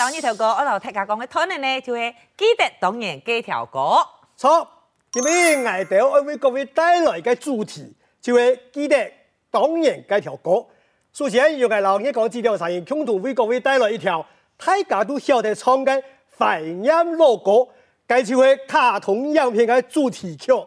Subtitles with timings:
[0.00, 3.98] 老呢条歌，我老大家讲的讨论呢，就系记得当年这条歌。
[4.34, 4.66] 错，
[5.12, 5.26] 今日
[5.62, 9.12] 我哋要为各位带来嘅主题，就系记得
[9.50, 10.64] 当年这条歌。
[11.12, 14.24] 首先，由我老二讲几条声音，共同为各位带来一条
[14.56, 16.02] 大家都晓得唱嘅
[16.38, 17.68] 怀念老歌，
[18.08, 20.50] 介就系卡通影片嘅主题曲《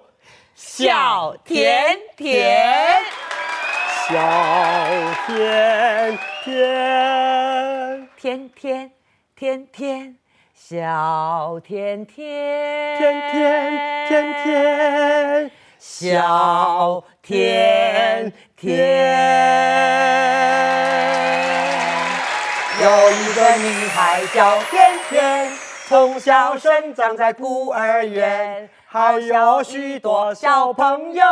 [0.55, 3.01] 小甜甜》。
[4.07, 4.13] 小
[5.25, 8.91] 甜甜，甜甜
[9.43, 10.15] 甜甜，
[10.55, 18.71] 小甜甜，甜甜甜甜，小甜甜。
[22.81, 25.51] 有一个女孩叫甜甜，
[25.89, 28.69] 从小生长在孤儿院。
[28.87, 31.25] 还有许多小朋友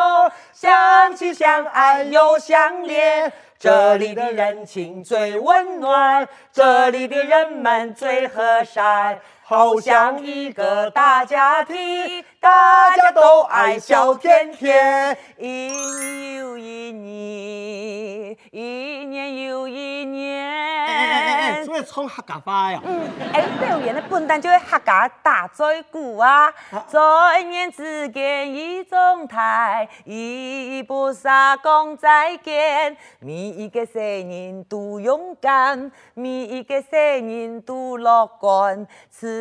[0.51, 9.19] 相亲相爱又相恋，这里的人情最温暖，这里的人们最和善，
[9.51, 21.65] 好像一个大家庭，大家都爱笑甜甜，一年又一年，一年又一年。
[21.65, 22.81] 所以唱客家话呀？
[22.85, 23.01] 嗯，
[23.33, 26.49] 哎，表演的本单就是客家大嘴鼓啊，
[26.89, 39.40] 转眼之间一中台，一步三讲再见，每一个声音都勇敢，每一个声音都乐观，此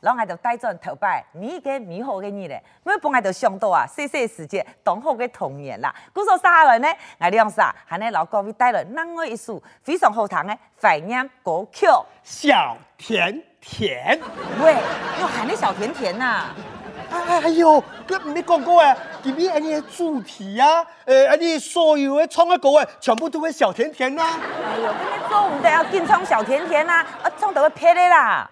[0.00, 5.94] 然后我就带转头摆，你个美好给你嘞，我们本来就想到啊，细细时节，当好的童年啦。
[6.12, 11.86] 故说下来呢，我两煞还能老各位带来另外一首非常好听的怀念歌曲
[12.22, 14.18] 《小甜甜》。
[14.62, 14.76] 喂，
[15.20, 16.56] 又喊你小甜甜呐、啊。
[17.08, 24.24] 哎呦，哥你讲过哎，今日安尼主题呀，呃，安尼所有的唱的歌哎，全部都会小甜甜呐。
[24.24, 28.50] 哎呦，你们做唔得要紧唱小甜甜呐，啊，唱得会撇的啦。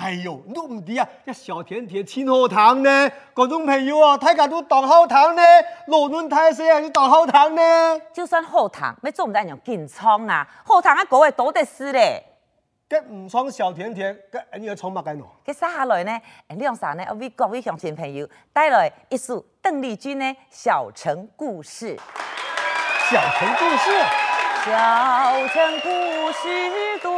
[0.00, 5.42] 哎呦，你唔知啊，这小甜甜真好糖呢，各种朋友啊，大家都当好糖呢，
[5.88, 8.00] 无论大细还是当好糖呢。
[8.12, 12.22] 就算好糖，要做唔得要紧唱啊，好糖啊，各位多得是嘞。
[12.88, 15.24] 这唔唱小甜甜，这你要唱乜嘅喏？
[15.44, 21.96] 接下来呢，两三呢，我为各位乡亲朋友带来一首邓丽君的《小城故事》。
[23.10, 23.90] 小城故事，
[24.64, 25.88] 小城故
[26.32, 27.10] 事多，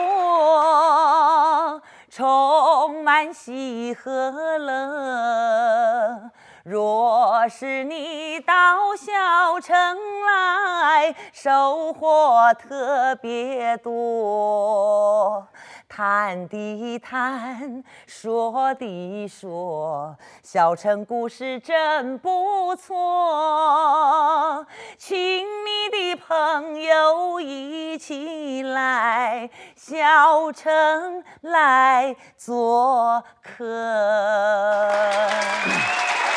[2.15, 6.31] 充满喜和乐。
[6.65, 9.77] 若是你到小城
[10.25, 15.49] 来，收获特别多。
[15.89, 24.65] 谈的谈，说的说，小城故事真不错，
[24.97, 33.65] 请你的朋友一起来小城来做客。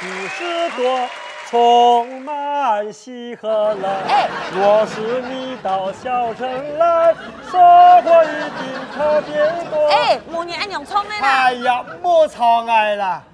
[0.00, 1.08] 故事多。
[1.48, 3.88] 充满喜和乐。
[4.08, 7.12] 哎，若是你到小城来，
[7.50, 8.62] 收获一定
[8.94, 9.34] 特别
[9.68, 9.88] 多。
[9.88, 11.18] 哎，母女爱用唱的啦。
[11.20, 13.24] 哎呀，莫唱爱啦，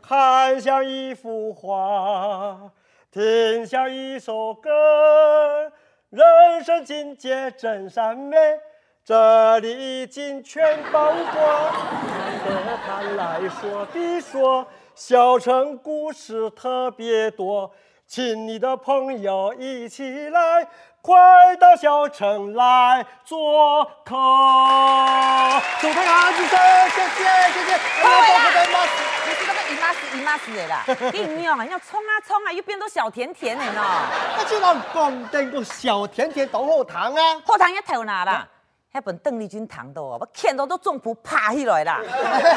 [0.00, 2.70] 看像一幅画，
[3.10, 4.70] 听像一首歌，
[6.10, 8.36] 人生境界真善美，
[9.08, 11.72] 这里已经全包括。
[12.44, 14.68] 看的看来说的说。
[14.94, 17.72] 小城故事特别多，
[18.06, 20.68] 请你的朋友一起来，
[21.00, 24.14] 快到小城来做客。
[25.80, 27.78] 祝大家吉祥，谢谢谢谢。
[28.02, 28.36] 各位啊，
[29.24, 30.84] 你是那个姨妈是姨妈是的啦，
[31.14, 33.82] 你娘啊，要冲啊冲啊，又变到小甜甜的呢。
[34.36, 38.46] 那就让讲这个小甜甜多好糖啊，后糖一头拿啦。
[38.92, 42.00] 那本邓丽君弹的哦，我看到都中谱爬起来啦。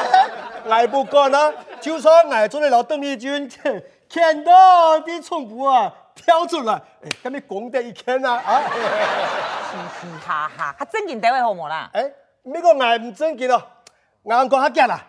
[0.64, 3.50] 我不过呢，就算我做得了邓丽君，
[4.08, 8.62] 看到的中谱啊跳出来，哎，咁你讲得一看啊啊，
[9.70, 11.90] 嘻嘻哈哈，他正经单位好冇啦？
[11.92, 12.10] 哎，
[12.42, 13.62] 那个我唔正经咯，
[14.22, 15.00] 我讲下假啦，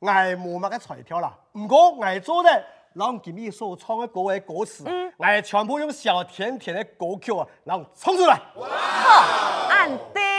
[0.00, 2.50] 我冇乜个彩票啦，不过挨做的，
[2.92, 8.38] 然后今日所唱的歌的歌词，嗯，我全部用小甜甜的歌曲啊，然后唱出来。
[8.56, 8.66] 哇，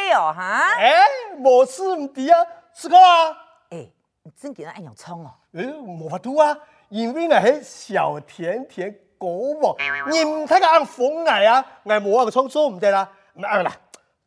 [0.10, 0.76] 按哦哈！
[0.78, 1.02] 哎，
[1.38, 2.38] 冇事唔对啊，
[2.74, 3.30] 是个啊。
[3.70, 3.88] 哎，
[4.24, 5.32] 你真给人按样唱哦。
[5.54, 6.58] 哎，冇法度啊，
[6.90, 9.28] 因为我系小甜甜歌
[9.62, 9.76] 王，
[10.12, 13.72] 你唔睇个按风来啊，俺冇个唱做唔得啦，唔按啦，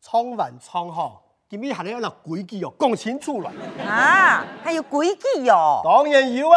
[0.01, 3.51] 唱完唱好，今日还要有规矩哦，讲清楚了。
[3.85, 5.81] 啊，还有规矩哦？
[5.83, 6.55] 当然有啊，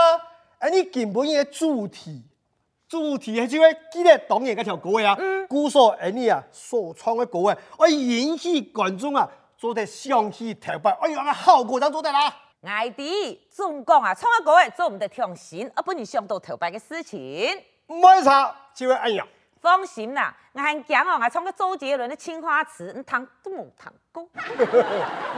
[0.58, 2.22] 哎，你根本嘅主题，
[2.88, 5.16] 主题系就会记得当年嗰条歌啊，
[5.48, 12.32] 故说哎你啊所创的歌啊，我引起观众啊做得上气头白，哎呀，个效果当做得啦。
[12.62, 17.20] 艾弟，总讲啊，唱歌诶做唔得创新，而不能想到头白嘅事情。
[17.86, 19.26] 没错，就会哎呀。
[19.60, 24.22] 放心啦，我还讲哦，我唱个周杰伦的《青花瓷》，你弹都冇弹过。
[24.22, 24.28] 唔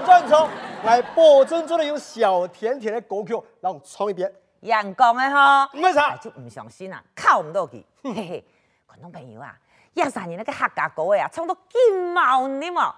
[0.05, 0.49] 准唱，
[0.83, 4.31] 我保证做得有小甜甜的歌曲，让我唱一遍。
[4.61, 7.83] 阳光的哈，唔会错，就唔相信啊，靠唔到佢。
[8.03, 8.45] 嘿嘿，
[8.87, 9.57] 观众朋友啊，
[9.95, 12.95] 一三年那个客家歌诶啊，唱到金毛你嘛，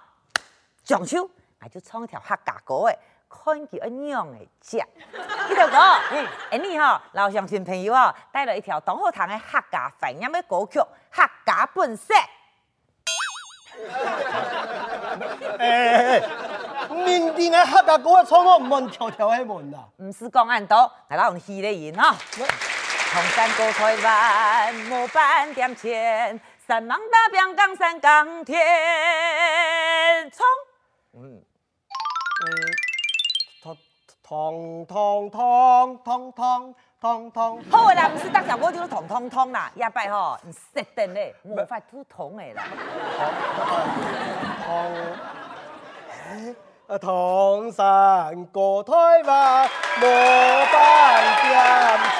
[0.83, 1.29] 上手，
[1.61, 2.97] 我就唱一条客家歌诶。
[3.33, 5.77] 看佢一样的只，呢条歌，
[6.11, 10.79] 嗯，哎你吼，老乡亲朋友啊，带了一条当好听的客家方言的歌曲
[11.09, 12.13] 《客家本色》。
[15.57, 16.21] 哎哎哎，
[16.95, 22.15] 面顶诶黑甲骨诶创作门条条诶门啦，不是讲安多，大家用戏咧演哈。
[23.13, 28.55] 唐山高台湾，模半点钱，三芒大边江山钢铁
[30.31, 30.45] 冲。
[31.13, 31.43] 嗯，
[33.61, 33.77] 通
[34.23, 37.61] 通通通通通通。
[37.69, 42.63] 好诶啦，不是当下我就是通通通啦，下摆吼，你设定咧，无法吐通诶啦。
[43.17, 43.27] 通
[44.65, 45.05] 通
[46.45, 46.55] 通。
[46.99, 48.93] 唐山过台
[49.23, 50.05] 湾，木
[50.73, 51.53] 板点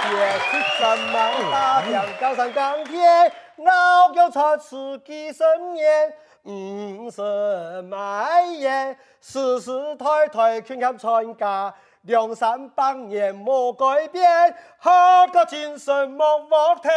[0.02, 0.40] 钱，
[0.80, 6.14] 三芒大兵江山钢铁，老轿插翅几十年，
[6.44, 11.74] 五色满眼，世世代代全靠传家。
[12.04, 14.90] 梁山百年莫改变，客
[15.34, 16.90] 家精神莫忘记，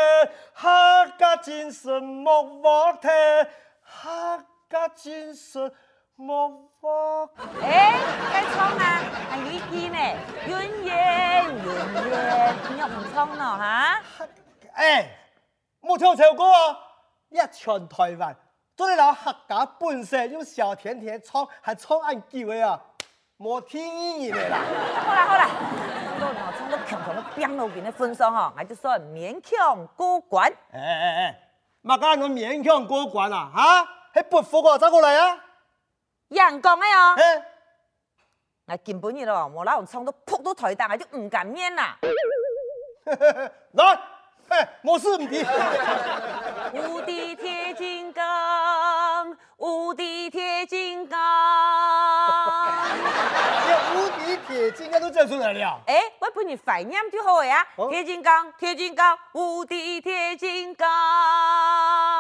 [0.55, 0.69] 客
[1.19, 3.09] 家精神莫忘记，
[3.85, 5.71] 客家精神
[6.17, 7.29] 莫忘。
[7.63, 7.99] 哎，
[8.31, 9.01] 该唱啊，
[9.31, 9.99] 还有一句呢，
[10.47, 10.95] 圆圆
[11.65, 14.01] 圆圆，你又唔唱咯哈？
[14.75, 15.09] 哎，
[15.81, 16.79] 冇跳错歌啊！
[17.31, 18.37] 一全台湾，
[18.77, 22.79] 做得到客家本色，用小甜甜唱，还唱俺几位啊？
[23.39, 24.59] 冇听你的啦！
[25.07, 25.49] 好啦好啦，
[26.21, 30.53] 都我唱到强强的变路边的分数哈，我就说勉强过关。
[30.73, 31.41] 哎哎哎，
[31.83, 33.51] 乜讲侬勉强过关啊？
[33.55, 35.41] 哈，还不服我走过来啊？
[36.35, 37.15] 阳光的哦。
[37.17, 37.43] 哎，
[38.67, 41.97] 我根本你咯，我老用唱到扑到台档，我就唔敢面啦。
[43.73, 44.01] 来，
[44.49, 45.45] 哎，冇事唔敌。
[46.75, 51.21] 无敌铁金刚，无敌铁金刚。
[53.95, 55.79] 无敌铁金刚都叫出来了。
[55.87, 57.67] 哎，我帮你反念就好呀。
[57.91, 60.89] 铁金刚，铁金刚，无敌铁金刚。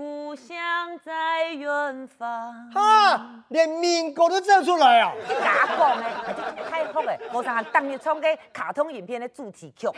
[0.00, 0.56] 故乡
[1.04, 2.70] 在远方。
[2.72, 5.12] 哈，连民歌都唱出来啊！
[5.28, 6.04] 你假讲呢？
[6.70, 9.92] 太好了，我想当年唱个卡通影片的主题曲啊！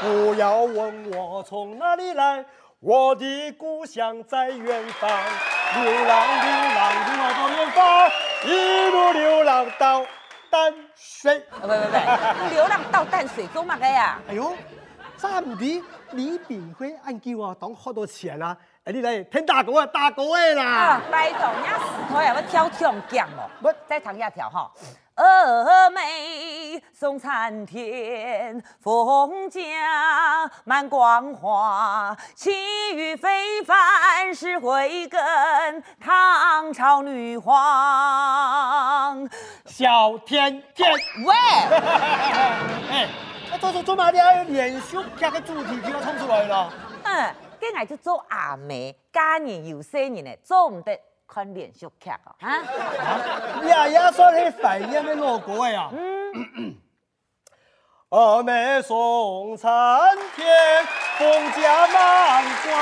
[0.00, 2.42] 不要问我从哪里来，
[2.80, 5.10] 我的故乡在远方。
[5.10, 8.10] 流浪，流浪，流浪到远方，
[8.46, 10.02] 一路流浪到
[10.48, 11.46] 淡水。
[11.62, 14.18] 喂喂喂，流浪到淡水做嘛个呀？
[14.30, 14.56] 哎呦，
[15.18, 15.84] 咋唔的？
[16.12, 18.56] 李炳辉按叫我当好多钱啊！
[18.88, 20.64] 哎，你来听大哥啊，大哥的啦！
[20.64, 23.44] 啊，拜托，你死拖也要跳跳杠哦！
[23.60, 24.70] 不，再唱一跳哈。
[25.14, 29.60] 峨眉送参天，凤甲
[30.64, 32.50] 满光华，气
[32.94, 35.20] 宇非凡是慧根，
[36.00, 39.28] 唐朝女皇
[39.66, 40.90] 小甜甜。
[41.26, 41.34] 喂！
[42.90, 43.06] 哎，
[43.50, 44.10] 那做做做嘛？
[44.10, 46.72] 你要连续加个主题曲要唱出来了。
[47.02, 47.34] 嗯。
[47.60, 52.20] 跟俺就做阿妹，家人有些人呢，做唔得看连续剧啊！
[52.40, 55.90] 啊，爷爷说你反应的老歌呀。
[55.92, 56.76] 嗯。
[58.10, 59.70] 峨眉送参
[60.34, 60.46] 天，
[61.18, 62.76] 凤甲满光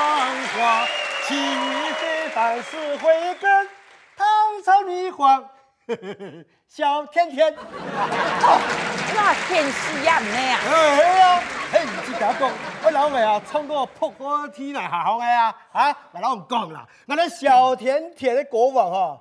[0.55, 0.87] 华，
[1.27, 3.67] 气宇非凡是慧根，
[4.15, 4.25] 唐
[4.63, 5.49] 朝女皇。
[6.67, 7.55] 小甜甜。
[9.15, 10.59] 那天是呀，唔呀。
[10.65, 11.41] 哎呀，
[11.71, 12.51] 嘿，唔知点讲，
[12.83, 19.19] 我老妹啊，冲到扑个天来下好嘅啊，啊，我老唔讲啦，我哋小甜甜的国王吼，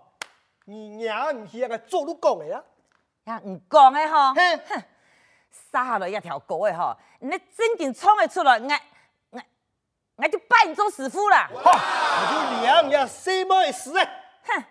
[0.64, 2.62] 你娘唔系个做都讲嘅呀，
[3.24, 4.82] 呀，唔讲的吼，哼哼，
[5.70, 8.68] 杀了一条狗嘅吼，你真经冲的出来，我
[9.30, 9.42] 我
[10.16, 11.48] 我就拜你做师傅啦。
[11.62, 14.10] 哈，我就娘呀，什么事啊？
[14.46, 14.64] 哼，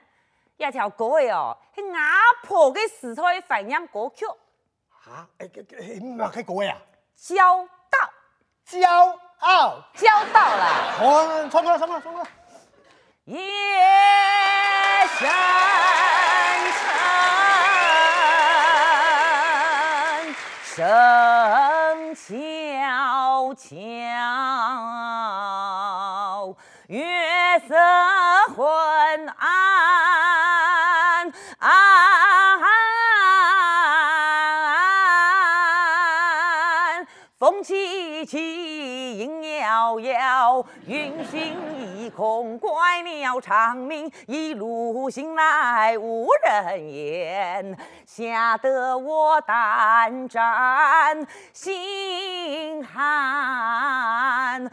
[0.58, 4.26] 一条狗嘅哦，系阿婆嘅时代怀念歌曲。
[5.06, 6.78] 啊，诶诶诶，唔系嗰个呀？
[7.20, 8.10] 骄到，
[8.68, 10.96] 骄傲，骄到啦！
[11.02, 12.24] 哦，唱歌，唱歌，唱歌。
[13.26, 13.38] 夜
[15.18, 15.28] 深
[16.80, 16.86] 沉，
[20.76, 23.66] 声悄悄，
[26.88, 27.74] 月色
[28.56, 29.45] 昏暗
[40.00, 40.26] 遥
[40.56, 41.56] 遥，云行
[41.98, 54.70] 一空，怪鸟长鸣，一路行来无人烟，吓得我胆战心寒，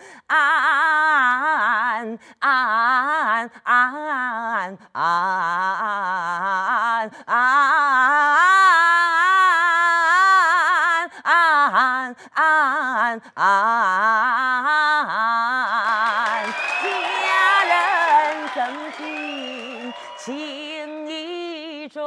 [15.07, 16.47] 暗，
[16.83, 18.59] 家人深
[18.97, 22.03] 情情意重，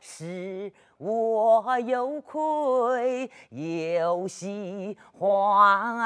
[0.00, 5.96] 是我有愧有喜欢，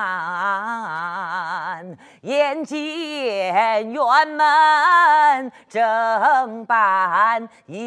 [2.23, 7.79] 眼见辕门正半掩，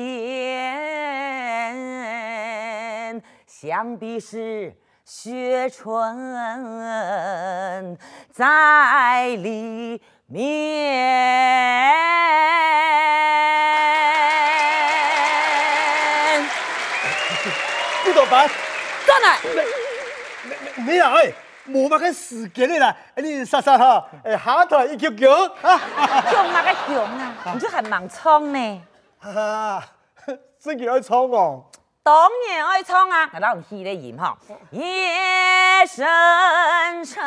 [3.46, 4.76] 想必是
[5.14, 6.00] 雪春
[8.32, 10.42] 在里面。
[18.06, 18.50] 呢度办？
[19.06, 19.50] 真系，
[20.78, 21.34] 你啊，哎，
[21.68, 25.30] 冇乜嘅时间的啦，你杀杀哈，哎，下台一叫叫，
[25.62, 25.78] 啊，
[26.32, 28.82] 强那个强啊，你就系盲冲呢？
[29.20, 29.84] 哈哈，
[30.58, 31.66] 自己爱唱哦。
[32.04, 34.36] 当然爱唱啊，我当戏咧演嗬。
[34.72, 36.04] 夜深
[37.06, 37.24] 沉，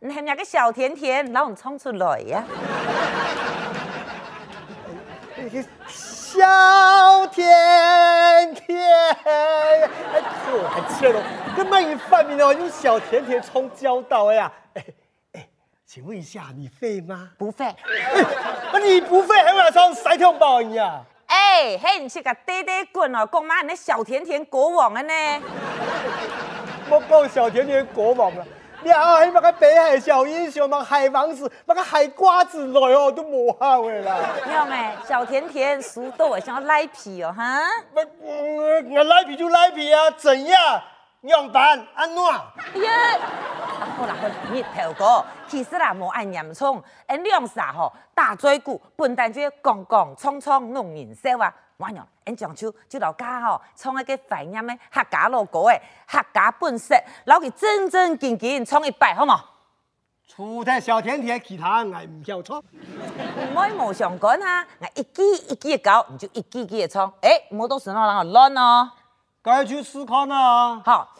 [0.00, 2.42] 你系咪个小甜甜，老唔唱出来呀？
[5.86, 8.88] 小甜甜，
[9.24, 9.86] 哎，
[10.46, 11.22] 可还切咯，
[11.54, 14.84] 跟卖淫犯名哦，用小甜甜冲交道哎呀，哎
[15.32, 15.46] 哎，
[15.84, 17.32] 请问一下，你会吗？
[17.36, 17.66] 不会。
[17.66, 17.76] 啊，
[18.82, 21.02] 你不会还会来唱塞跳包呀？
[21.34, 25.14] 哎，嘿，你是个爹爹棍哦，讲嘛，你小甜甜国王啊呢？
[26.90, 28.44] 我讲小甜甜国王了，
[28.82, 34.14] 你啊，那个北海小英雄嘛，海王子，那个海瓜子来哦，都无好诶啦。
[34.52, 37.60] 要没，小甜甜熟豆我想要赖皮哦，哈？
[37.94, 40.82] 我我我赖皮就赖皮啊，怎样？
[41.22, 42.24] 样板安怎？
[42.24, 43.18] 哎呀，
[43.96, 59.38] 好啦好啦，你头哥，其实啦，冇按严重，因两啥吼，大嘴鼓，笨蛋就讲讲冲冲弄人笑啊，完了，按将就就老家吼，创一个怀念的客家老歌诶，客家本色，老佢正正经经创一摆，好冇？
[60.26, 62.58] 除了小甜甜，其他我唔晓唱。
[62.58, 68.90] 唔可以无相干啊，我一句一句的教，你就一句句的唱，诶、欸，冇到时候让我乱哦。
[69.44, 70.80] 该去试看啊！
[70.84, 71.16] 好，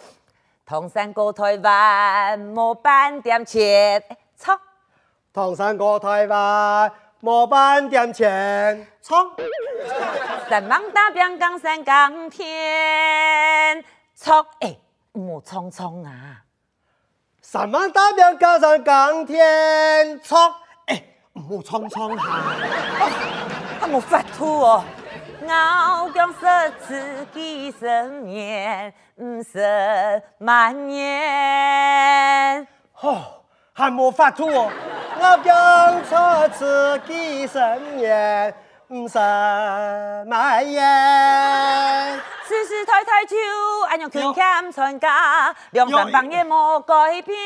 [0.65, 4.01] 唐山过台湾，冇半点钱，
[4.37, 4.57] 唱。
[5.33, 9.29] 唐山过台湾，冇半点钱，唱。
[10.49, 14.47] 三网打边江山港天，唱。
[14.61, 14.81] 诶，
[15.13, 16.45] 冇唱唱啊！
[17.41, 20.55] 三网打边江山港天，唱。
[20.87, 22.57] 诶，冇唱唱啊，
[23.81, 24.85] 他冇发吐哦。
[25.49, 26.47] 傲江色
[26.87, 32.67] 自己生年，唔识蔓延。
[33.01, 34.71] 哦，还没发出哦。
[35.21, 38.55] 傲江色自己生年，
[38.89, 39.19] 唔识
[40.27, 42.21] 蔓延。
[42.47, 43.37] 世世代代就
[43.89, 47.37] 安样勤俭传家，两三百年冇改变。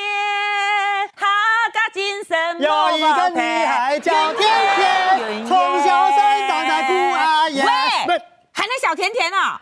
[2.58, 7.64] 有一个女孩叫甜甜，从小生长在孤儿院。
[8.06, 8.22] 喂，
[8.52, 9.60] 还那小甜甜啊？